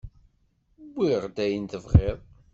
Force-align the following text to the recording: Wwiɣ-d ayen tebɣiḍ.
Wwiɣ-d 0.93 1.37
ayen 1.45 1.65
tebɣiḍ. 1.71 2.19